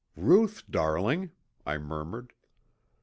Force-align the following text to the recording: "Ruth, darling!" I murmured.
"Ruth, 0.15 0.63
darling!" 0.67 1.29
I 1.63 1.77
murmured. 1.77 2.33